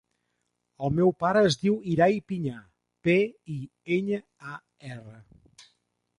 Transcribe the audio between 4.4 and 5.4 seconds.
a, erra.